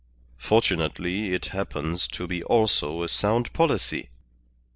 [0.39, 4.09] Fortunately it happens to be also a sound policy.